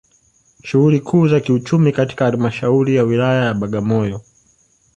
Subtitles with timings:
[0.63, 4.21] Shughuli kuu za kiuchumi katika Halmashauri ya Wilaya ya Bagamoyo